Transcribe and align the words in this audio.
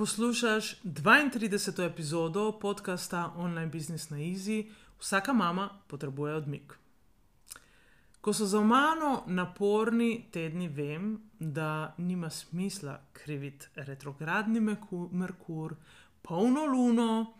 Poslušaš 0.00 0.80
32. 0.82 1.86
epizodo 1.86 2.58
podcasta 2.60 3.32
Online 3.36 3.66
Business 3.66 4.10
na 4.10 4.16
Easy. 4.16 4.70
Vsaka 4.98 5.32
mama 5.32 5.70
potrebuje 5.88 6.34
odmik. 6.34 6.78
Ko 8.20 8.32
so 8.32 8.46
za 8.46 8.60
mano 8.60 9.24
naporni 9.26 10.24
tedni, 10.32 10.68
vem, 10.68 11.20
da 11.38 11.94
nima 11.98 12.30
smisla 12.30 13.00
kriviti 13.12 13.66
retrogradni 13.74 14.60
Merkur, 15.12 15.76
polno 16.22 16.64
luno, 16.64 17.34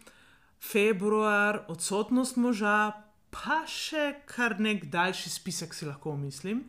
februar, 0.72 1.64
odsotnost 1.69 2.36
moža, 2.36 2.92
pa 3.31 3.62
še 3.64 4.20
kar 4.27 4.61
nek 4.61 4.84
daljši 4.92 5.31
spisek 5.31 5.75
si 5.75 5.88
lahko 5.88 6.12
mislim. 6.16 6.64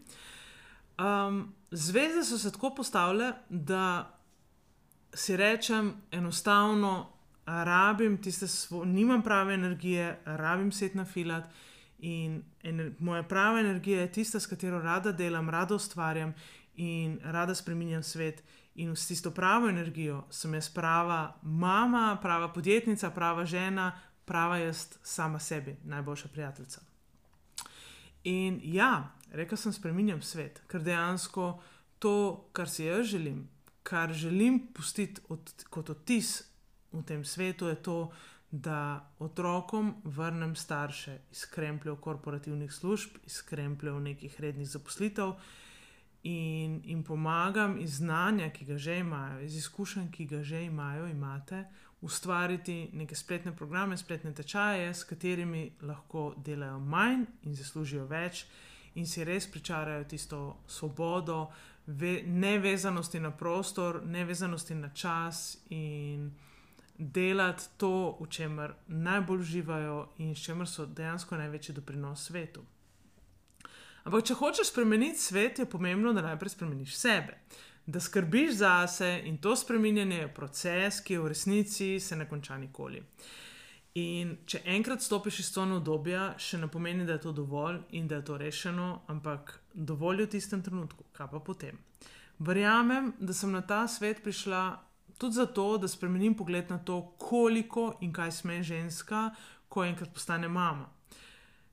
Um, 0.95 1.53
zvezde 1.71 2.23
so 2.23 2.37
se 2.37 2.51
tako 2.51 2.75
postavile, 2.79 3.33
da 3.49 4.20
si 5.13 5.37
rečem, 5.37 5.93
enostavno, 6.11 7.09
rabim 7.45 8.17
tiste, 8.21 8.47
svo, 8.47 8.85
nimam 8.85 9.21
prave 9.21 9.53
energije, 9.53 10.19
rabim 10.25 10.71
se 10.71 10.89
na 10.93 11.05
filat. 11.05 11.49
In 11.99 12.43
ener, 12.63 12.93
moja 12.99 13.23
prava 13.23 13.59
energija 13.59 14.01
je 14.01 14.11
tista, 14.11 14.39
s 14.39 14.45
katero 14.45 14.79
rada 14.81 15.11
delam, 15.11 15.49
rada 15.49 15.75
ustvarjam 15.75 16.33
in 16.75 17.19
rada 17.23 17.55
spremenjam 17.55 18.03
svet. 18.03 18.43
In 18.75 18.95
s 18.95 19.07
tisto 19.07 19.31
pravo 19.31 19.69
energijo 19.69 20.23
sem 20.29 20.53
jaz 20.53 20.69
prava 20.69 21.35
mama, 21.41 22.17
prava 22.21 22.47
podjetnica, 22.53 23.09
prava 23.09 23.45
žena, 23.45 23.91
prava 24.25 24.57
jaz 24.57 24.87
sama 25.03 25.39
sebi, 25.39 25.75
najboljša 25.83 26.27
prijateljica. 26.27 26.81
In 28.23 28.59
ja, 28.63 29.11
rekel 29.31 29.57
sem, 29.57 29.73
spremenjam 29.73 30.21
svet, 30.21 30.61
ker 30.67 30.81
dejansko 30.81 31.59
to, 31.99 32.47
kar 32.53 32.69
si 32.69 32.85
jaz 32.85 33.05
želim, 33.05 33.49
kar 33.83 34.13
želim 34.13 34.67
pustiti 34.73 35.21
od, 35.29 35.65
kot 35.69 35.89
odtis 35.89 36.43
v 36.91 37.03
tem 37.03 37.25
svetu, 37.25 37.67
je 37.67 37.75
to, 37.75 38.11
da 38.51 39.09
otrokom 39.19 39.93
vrnem 40.03 40.55
starše 40.55 41.17
iz 41.31 41.45
krempljev 41.45 41.95
korporativnih 41.95 42.73
služb, 42.73 43.09
iz 43.25 43.41
krempljev 43.41 43.99
nekih 43.99 44.41
rednih 44.41 44.67
zaposlitev 44.69 45.31
in 46.23 46.81
jim 46.85 47.03
pomagam 47.03 47.79
iz 47.79 47.95
znanja, 47.95 48.49
ki 48.49 48.65
ga 48.65 48.77
že 48.77 48.97
imajo, 48.99 49.39
iz 49.41 49.55
izkušenj, 49.55 50.11
ki 50.11 50.25
ga 50.25 50.43
že 50.43 50.65
imajo, 50.65 51.07
imate. 51.07 51.63
Ustvariti 52.01 52.89
neke 52.93 53.15
spletne 53.15 53.55
programe, 53.55 53.97
spletne 53.97 54.33
tečaje, 54.33 54.93
s 54.93 55.03
katerimi 55.03 55.71
lahko 55.81 56.33
delajo 56.37 56.79
manj 56.79 57.25
in 57.43 57.55
zaslužijo 57.55 58.05
več, 58.05 58.45
in 58.95 59.07
si 59.07 59.23
res 59.23 59.47
pričarajo 59.47 60.03
tisto 60.03 60.57
svobodo, 60.67 61.47
ve, 61.87 62.21
nevezanosti 62.25 63.19
na 63.19 63.31
prostor, 63.31 64.01
nevezanosti 64.05 64.75
na 64.75 64.89
čas 64.89 65.57
in 65.69 66.31
delati 66.97 67.63
to, 67.77 68.17
v 68.21 68.27
čemer 68.29 68.73
najbolj 68.87 69.39
uživajo 69.39 70.09
in 70.17 70.35
s 70.35 70.43
čimer 70.43 70.67
so 70.67 70.85
dejansko 70.85 71.37
največji 71.37 71.75
doprinos 71.75 72.25
svetu. 72.25 72.63
Ampak, 74.03 74.25
če 74.25 74.33
hočeš 74.33 74.71
spremeniti 74.71 75.19
svet, 75.19 75.59
je 75.59 75.69
pomembno, 75.69 76.13
da 76.13 76.21
najprej 76.21 76.49
spremeniš 76.49 76.95
sebe. 76.97 77.37
Da 77.85 77.99
skrbiš 77.99 78.53
za 78.61 78.87
sebe 78.87 79.27
in 79.29 79.37
to 79.37 79.55
spremenjanje 79.55 80.17
je 80.17 80.33
proces, 80.33 81.01
ki 81.01 81.17
v 81.17 81.27
resnici 81.33 81.99
se 81.99 82.15
ne 82.15 82.29
konča 82.29 82.57
nikoli. 82.57 83.01
Uh, 83.01 83.05
In 83.99 84.37
če 84.47 84.61
enkrat 84.71 85.03
stopiš 85.03 85.41
iz 85.43 85.49
tega 85.51 85.75
obdobja, 85.75 86.21
še 86.39 86.61
ne 86.61 86.69
pomeni, 86.71 87.03
da 87.05 87.17
je 87.17 87.25
to 87.25 87.33
dovolj 87.35 87.81
in 87.97 88.07
da 88.07 88.21
je 88.21 88.25
to 88.29 88.37
rešeno, 88.39 89.01
ampak 89.11 89.57
dovolj 89.73 90.25
v 90.25 90.29
tistem 90.37 90.61
trenutku, 90.63 91.09
kaj 91.11 91.27
pa 91.33 91.41
potem. 91.43 91.75
Verjamem, 92.39 93.11
da 93.19 93.33
sem 93.33 93.51
na 93.51 93.61
ta 93.61 93.83
svet 93.91 94.23
prišla 94.23 94.61
tudi 95.19 95.35
zato, 95.35 95.75
da 95.77 95.91
spremenim 95.91 96.37
pogled 96.39 96.71
na 96.71 96.79
to, 96.79 97.01
koliko 97.19 97.91
in 98.01 98.13
kaj 98.15 98.31
sme 98.39 98.63
ženska, 98.63 99.29
ko 99.67 99.83
enkrat 99.83 100.15
postane 100.15 100.47
mama 100.47 100.87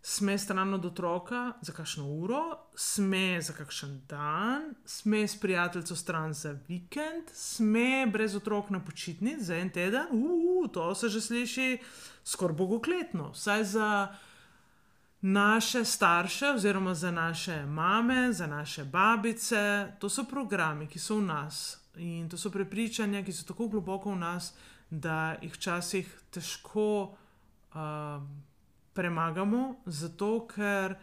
sme 0.02 0.38
stran 0.38 0.74
od 0.74 0.84
otroka 0.84 1.52
za 1.60 1.72
kakšno 1.72 2.06
uro, 2.06 2.70
sme 2.76 3.42
za 3.42 3.52
kakšen 3.52 4.00
dan, 4.08 4.74
sme 4.84 5.28
s 5.28 5.40
prijateljico 5.40 5.96
stran 5.96 6.34
za 6.34 6.54
vikend, 6.68 7.30
sme 7.34 8.06
brez 8.06 8.34
otrok 8.34 8.70
na 8.70 8.80
počitnici 8.80 9.44
za 9.44 9.56
en 9.56 9.70
teden. 9.70 10.06
Uf, 10.10 10.72
to 10.72 10.94
se 10.94 11.08
že 11.08 11.20
sliši 11.20 11.78
skoraj 12.24 12.56
bogokletno. 12.56 13.30
Vsaj 13.32 13.64
za 13.64 14.14
naše 15.20 15.84
starše, 15.84 16.46
oziroma 16.54 16.94
za 16.94 17.10
naše 17.10 17.66
mame, 17.66 18.32
za 18.32 18.46
naše 18.46 18.84
babice. 18.84 19.92
To 19.98 20.08
so 20.08 20.24
programi, 20.24 20.86
ki 20.86 20.98
so 20.98 21.18
v 21.18 21.26
nas 21.26 21.78
in 21.98 22.28
to 22.28 22.38
so 22.38 22.50
prepričanja, 22.50 23.24
ki 23.26 23.32
so 23.32 23.44
tako 23.44 23.66
globoko 23.68 24.14
v 24.14 24.18
nas, 24.18 24.54
da 24.90 25.36
jih 25.42 25.52
včasih 25.52 26.06
težko. 26.30 27.16
Uh, 27.74 28.22
premagamo, 28.98 29.62
zato 29.86 30.32
ker 30.50 30.96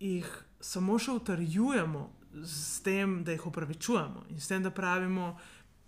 jih 0.00 0.30
samo 0.60 0.96
še 0.98 1.18
utrjujemo 1.20 2.04
s 2.40 2.80
tem, 2.86 3.20
da 3.24 3.36
jih 3.36 3.44
upravičujemo 3.50 4.24
in 4.32 4.40
s 4.40 4.48
tem, 4.48 4.64
da 4.64 4.72
pravimo, 4.74 5.34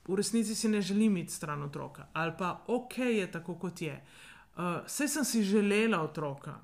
v 0.06 0.19
resnici 0.21 0.55
si 0.55 0.69
ne 0.69 0.83
želim 0.84 1.16
iti 1.16 1.33
stran 1.33 1.65
otroka 1.65 2.11
ali 2.12 2.37
pa 2.39 2.53
ok, 2.69 2.99
je 2.99 3.31
tako 3.33 3.56
kot 3.65 3.83
je. 3.83 3.97
Uh, 4.56 4.84
Saj 4.87 5.09
sem 5.09 5.25
si 5.25 5.43
želela 5.45 6.03
otroka, 6.05 6.55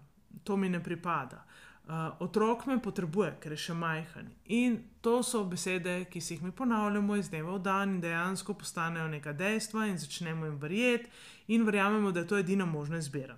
to 0.45 0.57
mi 0.57 0.69
ne 0.69 0.83
pripada. 0.83 1.43
Uh, 1.83 1.95
otrok 2.23 2.67
me 2.67 2.77
potrebuje, 2.79 3.33
ker 3.43 3.53
je 3.53 3.59
še 3.59 3.75
majhen. 3.75 4.29
In 4.55 4.77
to 5.03 5.17
so 5.27 5.43
besede, 5.51 6.05
ki 6.07 6.21
si 6.23 6.37
jih 6.37 6.45
mi 6.47 6.53
ponavljamo 6.55 7.17
iz 7.19 7.27
dneva 7.33 7.57
v 7.57 7.63
dan, 7.65 7.97
in 7.97 8.05
dejansko 8.05 8.55
postanejo 8.55 9.09
neka 9.11 9.35
dejstva, 9.35 9.89
in 9.91 9.99
začnemo 9.99 10.47
jim 10.47 10.61
verjeti, 10.63 11.11
in 11.51 11.67
verjamemo, 11.67 12.13
da 12.15 12.23
je 12.23 12.31
to 12.31 12.39
edina 12.39 12.69
možna 12.71 13.03
izbira. 13.03 13.35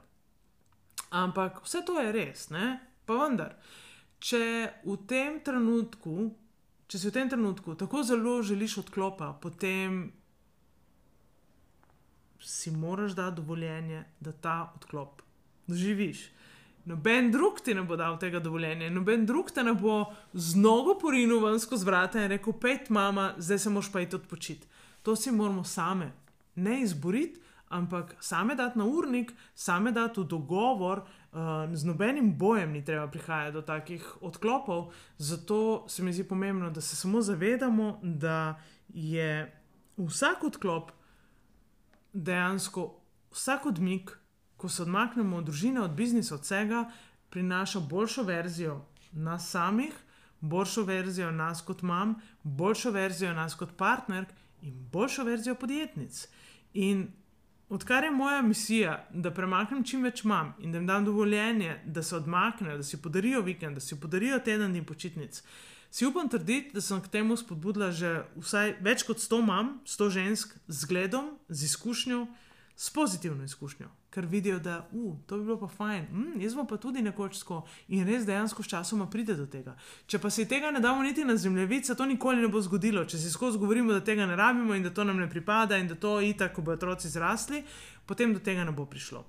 Ampak 1.11 1.63
vse 1.65 1.81
to 1.89 1.97
je 2.01 2.13
res, 2.13 2.51
ne? 2.53 2.77
pa 3.05 3.17
vendar, 3.21 3.57
če 4.21 4.45
v 4.85 4.99
tem 5.09 5.41
trenutku, 5.45 6.29
če 6.89 7.01
si 7.01 7.09
v 7.09 7.17
tem 7.17 7.33
trenutku 7.33 7.77
tako 7.81 8.05
zelo 8.05 8.39
želiš 8.45 8.79
odklopa, 8.85 9.35
potem 9.41 10.07
si 12.45 12.71
moraš 12.71 13.17
dati 13.17 13.41
dovoljenje, 13.41 14.05
da 14.21 14.33
ta 14.33 14.57
odklop 14.77 15.23
doživiš. 15.67 16.29
Noben 16.85 17.31
drug 17.33 17.61
ti 17.65 17.75
ne 17.75 17.83
bo 17.83 17.97
dal 17.97 18.19
tega 18.21 18.41
dovoljenja, 18.45 18.91
noben 18.93 19.25
drug 19.27 19.51
te 19.51 19.63
ne 19.65 19.73
bo 19.73 20.05
z 20.33 20.59
nogo 20.61 20.99
porinil 21.01 21.41
ven 21.41 21.61
skozi 21.61 21.87
vrata 21.87 22.21
in 22.21 22.29
rekel: 22.29 22.53
Pet, 22.61 22.91
mama, 22.91 23.33
zdaj 23.39 23.59
se 23.59 23.71
moš 23.71 23.93
pa 23.93 24.01
iti 24.05 24.17
odpočiti. 24.17 24.69
To 25.03 25.17
si 25.17 25.33
moramo 25.33 25.65
same 25.65 26.13
ne 26.55 26.81
izboriti, 26.83 27.41
ampak 27.69 28.15
same 28.21 28.55
dati 28.55 28.79
na 28.79 28.85
urnik, 28.85 29.33
same 29.55 29.93
dati 29.93 30.21
v 30.21 30.25
dogovor. 30.25 31.03
Uh, 31.35 31.75
z 31.75 31.85
nobenim 31.85 32.37
bojem 32.39 32.73
ni 32.73 32.85
treba 32.85 33.09
prihajati 33.11 33.55
do 33.55 33.63
takih 33.63 34.05
odklopov, 34.21 34.93
zato 35.19 35.85
se 35.89 36.03
mi 36.03 36.13
zdi 36.13 36.25
pomembno, 36.25 36.71
da 36.71 36.81
se 36.81 36.97
samo 36.97 37.23
zavedamo, 37.23 37.99
da 38.03 38.61
je 38.89 39.63
vsak 39.97 40.45
odklop 40.45 40.93
dejansko 42.13 43.01
vsak 43.35 43.67
odmik 43.67 44.19
ko 44.65 44.69
se 44.73 44.83
odmaknemo 44.83 45.37
od 45.37 45.45
družine, 45.45 45.83
od 45.85 45.93
biznisa, 45.93 46.39
od 46.39 46.47
vsega, 46.47 46.87
prinaša 47.31 47.81
boljšo 47.85 48.23
verzijo 48.25 48.79
nas 49.13 49.51
samih, 49.51 49.93
boljšo 50.41 50.85
verzijo 50.89 51.29
nas 51.31 51.61
kot 51.61 51.83
mam, 51.83 52.15
boljšo 52.43 52.93
verzijo 52.95 53.35
nas 53.37 53.55
kot 53.61 53.75
partner 53.77 54.25
in 54.63 54.79
boljšo 54.93 55.27
verzijo 55.29 55.55
podjetnic. 55.55 56.23
In 56.73 57.03
odkar 57.69 58.05
je 58.09 58.11
moja 58.11 58.39
misija, 58.43 58.95
da 59.13 59.35
premaknem 59.37 59.85
čim 59.85 60.07
več 60.09 60.25
mam 60.25 60.55
in 60.59 60.73
da 60.73 60.81
jim 60.81 60.87
dam 60.89 61.05
dovoljenje, 61.05 61.83
da 61.85 62.03
se 62.03 62.17
odmaknejo, 62.17 62.79
da 62.81 62.89
si 62.89 63.03
podarijo 63.03 63.43
vikend, 63.45 63.77
da 63.77 63.85
si 63.85 64.01
podarijo 64.01 64.39
teden 64.39 64.73
dni 64.73 64.87
počitnic. 64.87 65.43
Si 65.91 66.07
upam 66.09 66.29
trditi, 66.29 66.73
da 66.73 66.81
sem 66.81 67.05
k 67.05 67.13
temu 67.13 67.37
spodbudila 67.37 67.93
že 67.93 68.15
vsaj 68.41 68.79
več 68.81 69.05
kot 69.05 69.21
100 69.21 69.45
mam, 69.45 69.77
100 69.85 70.11
žensk 70.17 70.57
z 70.69 70.81
zgledom, 70.87 71.35
z 71.49 71.69
izkušnjo, 71.69 72.25
s 72.77 72.91
pozitivno 72.91 73.45
izkušnjo, 73.45 73.89
ker 74.11 74.27
vidijo, 74.27 74.59
da 74.59 74.89
uh, 74.93 75.17
to 75.27 75.39
bi 75.39 75.45
bilo 75.45 75.59
pa 75.61 75.69
fajn, 75.69 76.07
mm, 76.11 76.41
jaz 76.41 76.55
pa 76.69 76.77
tudi 76.77 77.03
nekoč 77.03 77.39
sko 77.39 77.63
in 77.89 78.07
res 78.07 78.27
dejansko 78.27 78.63
s 78.63 78.69
časoma 78.69 79.07
pride 79.11 79.35
do 79.39 79.47
tega. 79.47 79.77
Če 80.07 80.19
pa 80.19 80.31
si 80.31 80.49
tega 80.51 80.71
ne 80.71 80.81
damo 80.81 81.03
niti 81.03 81.25
na 81.25 81.37
zemljevid, 81.37 81.87
se 81.87 81.95
to 81.95 82.07
nikoli 82.07 82.43
ne 82.43 82.49
bo 82.49 82.61
zgodilo. 82.61 83.05
Če 83.05 83.19
si 83.19 83.31
skozi 83.31 83.59
govorimo, 83.59 83.93
da 83.93 84.01
tega 84.01 84.27
ne 84.27 84.37
rabimo 84.37 84.75
in 84.75 84.83
da 84.83 84.91
to 84.91 85.05
nam 85.05 85.23
ne 85.23 85.31
pripada 85.31 85.79
in 85.79 85.89
da 85.89 85.95
to 85.95 86.21
itak, 86.21 86.55
ko 86.55 86.63
bodo 86.63 86.75
otroci 86.75 87.09
zrasli, 87.09 87.63
potem 88.07 88.35
do 88.35 88.43
tega 88.43 88.65
ne 88.65 88.73
bo 88.73 88.87
prišlo. 88.87 89.25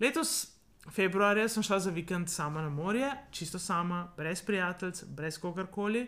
Letos. 0.00 0.54
Februarja 0.88 1.48
sem 1.52 1.62
šla 1.62 1.76
za 1.84 1.90
vikend 1.92 2.30
sama 2.32 2.62
na 2.64 2.70
morje, 2.72 3.10
čisto 3.30 3.58
sama, 3.58 4.06
brez 4.16 4.40
prijateljev, 4.42 5.02
brez 5.12 5.36
kogarkoli. 5.38 6.06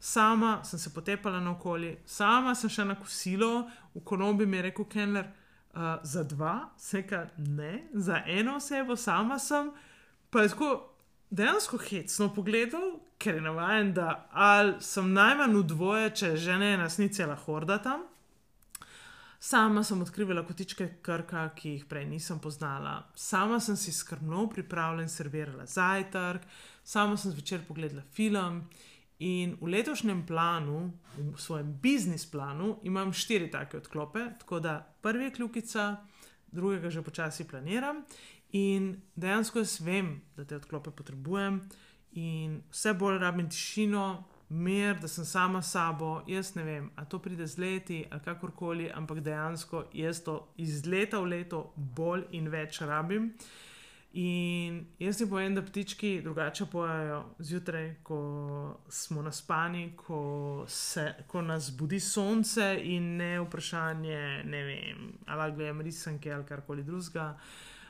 Sama 0.00 0.58
sem 0.64 0.78
se 0.78 0.92
potepala 0.94 1.40
na 1.40 1.50
okolje, 1.50 1.96
sama 2.04 2.54
sem 2.54 2.70
šla 2.70 2.84
na 2.84 2.94
kosilo, 2.94 3.70
v 3.94 4.02
konobi 4.04 4.46
mi 4.46 4.56
je 4.56 4.62
rekel 4.62 4.84
Kenler, 4.84 5.30
Uh, 5.74 6.00
za 6.02 6.22
dva, 6.24 6.70
vse 6.76 7.04
ne, 7.36 7.88
za 7.92 8.22
eno 8.26 8.56
osebo, 8.56 8.96
sama 8.96 9.38
sem. 9.38 9.70
Pa 10.30 10.42
je 10.42 10.48
tako 10.48 10.94
dejansko 11.30 11.78
hecno 11.78 12.34
pogledal, 12.34 12.98
ker 13.18 13.34
je 13.34 13.40
navaden, 13.40 13.92
da 13.94 14.28
ali 14.32 14.74
sem 14.80 15.12
najmanj 15.12 15.56
v 15.56 15.64
dvoje, 15.66 16.10
če 16.10 16.36
že 16.36 16.58
ne 16.58 16.72
ena 16.74 16.88
snicela 16.88 17.36
horda 17.36 17.78
tam. 17.78 18.06
Sama 19.40 19.84
sem 19.84 20.00
odkrivala 20.02 20.42
kotičke 20.42 20.88
krka, 21.02 21.44
ki 21.54 21.76
jih 21.76 21.84
prej 21.86 22.08
nisem 22.10 22.40
poznala, 22.42 23.04
sama 23.14 23.60
sem 23.60 23.76
si 23.76 23.92
skrbno 23.92 24.48
pripravljala 24.50 25.04
in 25.04 25.12
servirala 25.12 25.66
zajtrk, 25.66 26.42
sama 26.84 27.16
sem 27.16 27.30
zvečer 27.30 27.62
pogledala 27.68 28.02
film. 28.12 28.64
In 29.18 29.56
v 29.60 29.72
letošnjem 29.72 30.22
planu, 30.26 30.92
v 31.16 31.34
svojem 31.40 31.72
biznis 31.82 32.26
planu, 32.30 32.78
imam 32.86 33.12
štiri 33.12 33.50
take 33.50 33.76
odklope, 33.76 34.20
tako 34.38 34.60
da 34.60 34.78
prvi 35.02 35.24
je 35.24 35.34
kljukica, 35.34 35.96
drugega 36.52 36.90
že 36.90 37.02
počasi 37.02 37.48
planiram. 37.48 38.04
In 38.52 38.94
dejansko 39.16 39.58
jaz 39.58 39.80
vem, 39.80 40.20
da 40.36 40.44
te 40.44 40.56
odklope 40.56 40.90
potrebujem, 40.90 41.60
in 42.12 42.62
vse 42.70 42.94
bolj 42.94 43.18
rabim 43.18 43.48
tišino, 43.50 44.24
mir, 44.48 44.96
da 45.00 45.08
sem 45.08 45.24
sama 45.24 45.62
s 45.62 45.72
sabo. 45.72 46.22
Jaz 46.26 46.54
ne 46.54 46.64
vem, 46.64 46.90
ali 46.96 47.06
to 47.06 47.18
pride 47.18 47.46
z 47.46 47.58
leti 47.58 48.04
ali 48.10 48.20
kakorkoli, 48.24 48.90
ampak 48.94 49.20
dejansko 49.20 49.84
jaz 49.92 50.22
to 50.24 50.48
iz 50.56 50.86
leta 50.86 51.20
v 51.20 51.34
leto 51.34 51.72
bolj 51.76 52.24
in 52.32 52.48
več 52.48 52.80
rabim. 52.80 53.32
In 54.12 54.86
jaz 54.98 55.18
ti 55.18 55.26
povem, 55.28 55.54
da 55.54 55.62
ptički 55.62 56.20
drugače 56.24 56.66
pojejo 56.72 57.24
zjutraj, 57.38 57.94
ko 58.02 58.80
smo 58.88 59.22
naspani, 59.22 59.92
ko, 59.96 60.64
se, 60.68 61.14
ko 61.26 61.42
nas 61.42 61.70
budi 61.76 62.00
sonce 62.00 62.78
in 62.82 63.16
ne 63.16 63.34
vprašanje, 63.40 64.44
ne 64.44 64.62
vem, 64.64 65.12
ali 65.26 65.52
gledam 65.52 65.80
risanke 65.80 66.32
ali 66.32 66.46
karkoli 66.46 66.82
drugega. 66.82 67.34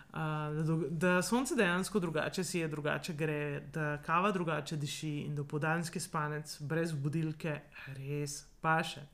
Uh, 0.08 0.18
da, 0.66 0.76
da 0.90 1.22
sonce 1.22 1.54
dejansko 1.54 2.00
drugače 2.00 2.44
si 2.44 2.58
je, 2.58 2.68
drugače 2.68 3.12
gre, 3.12 3.60
da 3.72 3.98
kava 4.02 4.32
drugače 4.32 4.76
diši 4.76 5.14
in 5.26 5.34
da 5.34 5.44
podanski 5.44 6.00
spanec 6.00 6.56
brez 6.60 6.92
budilke 6.92 7.60
res 7.86 8.42
paše. 8.60 9.06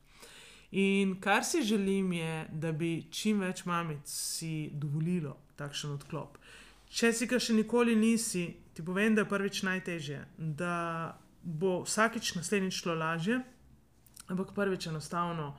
In 0.71 1.21
kar 1.21 1.45
si 1.45 1.63
želim 1.63 2.13
je, 2.13 2.47
da 2.53 2.73
bi 2.73 3.07
čim 3.11 3.41
več 3.41 3.65
mamic 3.65 4.09
si 4.09 4.71
dovolilo 4.73 5.37
takšen 5.57 5.91
odklop. 5.99 6.39
Če 6.89 7.13
si 7.13 7.27
ga 7.27 7.39
še 7.41 7.55
nikoli 7.55 7.97
nisi, 7.97 8.47
ti 8.75 8.83
povem, 8.83 9.15
da 9.15 9.25
je 9.25 9.31
prvič 9.31 9.63
najtežje, 9.67 10.21
da 10.39 10.75
bo 11.43 11.83
vsakič 11.85 12.35
naslednjič 12.37 12.83
šlo 12.83 12.95
lažje, 12.95 13.41
ampak 14.29 14.55
prvič 14.57 14.87
enostavno 14.87 15.55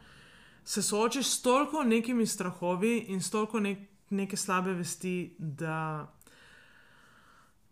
se 0.66 0.81
soočiš 0.81 1.27
s 1.30 1.42
toliko 1.42 1.83
nekimi 1.83 2.25
strahovi 2.25 2.98
in 3.13 3.22
s 3.22 3.30
toliko 3.30 3.60
nek 3.60 3.83
neke 4.10 4.38
slabe 4.38 4.74
vesti, 4.74 5.36
da 5.38 6.07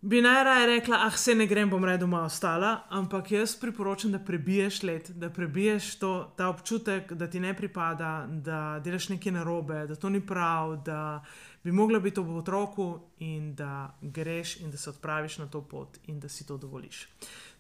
bi 0.04 0.22
najraje 0.22 0.68
rekla, 0.68 0.98
ah, 1.02 1.18
se 1.18 1.36
ne 1.36 1.46
grem, 1.48 1.70
bom 1.70 1.86
redo 1.86 2.04
doma 2.04 2.26
ostala, 2.28 2.84
ampak 2.90 3.32
jaz 3.32 3.56
priporočam, 3.56 4.12
da 4.12 4.20
prebiješ 4.20 4.82
let, 4.84 5.10
da 5.10 5.30
prebiješ 5.30 5.96
to, 6.00 6.34
ta 6.38 6.50
občutek, 6.50 7.14
da 7.14 7.30
ti 7.30 7.40
ne 7.40 7.54
pripada, 7.54 8.28
da 8.28 8.82
delaš 8.84 9.10
nekaj 9.10 9.32
narobe, 9.32 9.86
da 9.88 9.96
to 9.96 10.10
ni 10.10 10.20
prav, 10.20 10.76
da 10.84 11.24
bi 11.64 11.72
mogla 11.72 12.00
biti 12.00 12.20
v 12.20 12.38
otroku 12.38 13.00
in 13.20 13.56
da 13.56 13.96
greš 14.02 14.58
in 14.60 14.72
da 14.72 14.78
se 14.78 14.90
odpraviš 14.90 15.38
na 15.38 15.48
to 15.48 15.62
pot 15.62 15.98
in 16.08 16.20
da 16.20 16.30
si 16.30 16.48
to 16.48 16.58
dovoliš. 16.58 17.08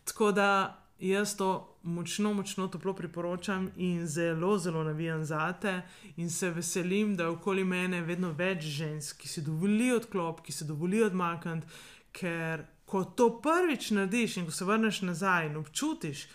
Tako 0.03 0.31
da 0.31 0.83
jaz 0.99 1.37
to 1.37 1.77
močno, 1.83 2.33
močno 2.33 2.67
toplo 2.67 2.93
priporočam 2.93 3.71
in 3.77 4.07
zelo, 4.07 4.57
zelo 4.57 4.83
navijam 4.83 5.25
za 5.25 5.53
te 5.53 5.81
in 6.17 6.29
se 6.29 6.49
veselim, 6.49 7.15
da 7.15 7.29
okoli 7.29 7.63
mene 7.63 7.97
je 7.97 8.03
vedno 8.03 8.31
več 8.31 8.63
žensk, 8.63 9.17
ki 9.17 9.27
si 9.27 9.41
dovolijo 9.41 9.95
odklop, 9.95 10.41
ki 10.41 10.51
se 10.51 10.65
dovolijo 10.65 11.05
odmakniti, 11.05 11.67
ker 12.13 12.65
ko 12.85 13.03
to 13.03 13.41
prvič 13.41 13.91
narediš 13.91 14.37
in 14.37 14.45
ko 14.45 14.51
se 14.51 14.65
vrneš 14.65 15.01
nazaj 15.01 15.47
in 15.47 15.57
občutiš, 15.57 16.27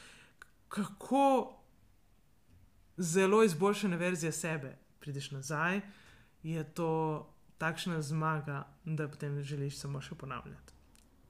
kako 0.68 1.54
zelo 2.96 3.42
izboljšane 3.44 3.96
verzije 3.96 4.32
sebe 4.32 4.76
prideš 5.00 5.30
nazaj, 5.30 5.80
je 6.42 6.64
to 6.74 6.90
takšna 7.58 8.02
zmaga, 8.02 8.66
da 8.84 9.08
potem 9.08 9.42
želiš 9.42 9.78
samo 9.78 10.00
še 10.00 10.14
ponavljati. 10.14 10.72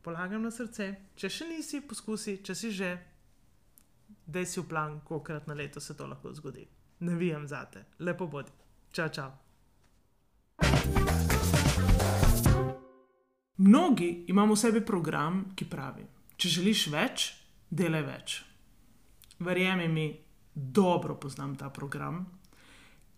Polagam 0.02 0.42
na 0.42 0.50
srce, 0.50 0.94
če 1.16 1.28
še 1.28 1.48
nisi, 1.48 1.80
poskusi, 1.80 2.38
če 2.44 2.54
si 2.54 2.70
že, 2.72 2.98
da 4.26 4.44
si 4.44 4.60
v 4.60 4.68
plan, 4.68 5.00
kolikrat 5.04 5.46
na 5.48 5.54
leto 5.54 5.80
se 5.80 5.96
to 5.96 6.06
lahko 6.06 6.32
zgodi. 6.34 6.68
Navijam 7.00 7.46
za 7.48 7.64
te, 7.72 7.84
lepo 7.98 8.26
bodi. 8.26 8.52
Čau, 8.92 9.08
čau. 9.08 9.30
Mnogi 13.58 14.24
imamo 14.28 14.54
v 14.54 14.58
sebi 14.58 14.80
program, 14.86 15.40
ki 15.56 15.66
pravi: 15.66 16.04
Če 16.36 16.48
želiš 16.48 16.82
več, 16.94 17.24
delaj 17.70 18.04
več. 18.06 18.36
Verjemi 19.42 19.88
mi, 19.90 20.04
dobro 20.54 21.16
poznam 21.18 21.56
ta 21.58 21.70
program, 21.70 22.20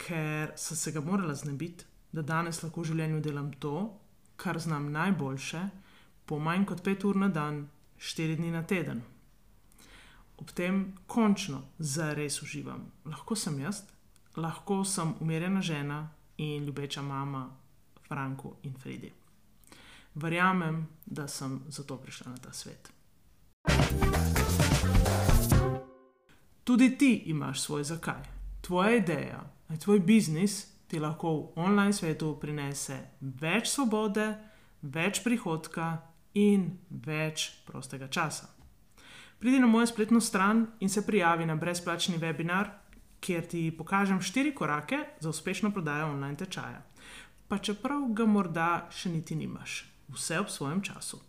ker 0.01 0.55
sem 0.57 0.77
se 0.77 0.93
ga 0.97 1.03
morala 1.05 1.35
znebiti, 1.37 1.85
da 2.13 2.25
danes 2.25 2.63
lahko 2.63 2.81
v 2.81 2.89
življenju 2.89 3.21
delam 3.21 3.53
to, 3.61 3.75
kar 4.41 4.57
znam 4.59 4.89
najboljše, 4.93 5.61
po 6.25 6.41
manj 6.41 6.65
kot 6.73 6.81
pet 6.89 7.05
ur 7.05 7.21
na 7.21 7.29
dan, 7.29 7.67
štiri 8.01 8.41
dni 8.41 8.57
na 8.57 8.65
teden. 8.65 9.05
Ob 10.41 10.57
tem 10.57 10.95
končno 11.07 11.67
zares 11.79 12.41
uživam. 12.41 12.89
Lahko 13.05 13.37
sem 13.37 13.61
jaz, 13.61 13.85
lahko 14.41 14.87
sem 14.89 15.13
umirjena 15.21 15.61
žena 15.61 16.07
in 16.41 16.65
ljubeča 16.65 17.05
mama 17.05 17.51
Franko 18.09 18.57
in 18.63 18.73
Fredi. 18.81 19.20
Verjamem, 20.15 20.87
da 21.07 21.29
sem 21.29 21.61
zato 21.69 21.97
prišla 21.97 22.33
na 22.33 22.37
ta 22.37 22.53
svet. 22.53 22.93
Tudi 26.65 26.99
ti 26.99 27.23
imaš 27.27 27.61
svoj 27.61 27.85
zakaj, 27.85 28.23
tvoja 28.61 28.97
ideja, 28.97 29.41
tvoj 29.81 30.01
biznis 30.01 30.67
ti 30.87 30.99
lahko 30.99 31.33
v 31.33 31.63
online 31.63 31.93
svetu 31.93 32.35
prinese 32.41 32.99
več 33.21 33.71
svobode, 33.71 34.27
več 34.83 35.23
prihodka 35.23 35.93
in 36.35 36.67
več 36.91 37.51
prostega 37.67 38.09
časa. 38.09 38.51
Pridi 39.39 39.61
na 39.61 39.67
mojo 39.67 39.87
spletno 39.87 40.21
stran 40.21 40.67
in 40.81 40.89
se 40.89 41.07
prijavi 41.07 41.47
na 41.47 41.57
brezplačni 41.57 42.19
webinar, 42.19 42.71
kjer 43.21 43.47
ti 43.47 43.71
pokažem 43.71 44.21
štiri 44.21 44.55
korake 44.55 44.99
za 45.21 45.29
uspešno 45.29 45.71
prodajo 45.71 46.11
online 46.11 46.37
tečaja. 46.37 46.83
Pa 47.49 47.59
čeprav 47.59 48.11
ga 48.15 48.27
morda 48.27 48.69
še 48.91 49.11
niti 49.11 49.35
nimaš, 49.35 49.85
vse 50.15 50.41
ob 50.41 50.49
svojem 50.49 50.83
času. 50.83 51.21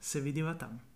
Se 0.00 0.20
vidiva 0.20 0.54
tam. 0.54 0.87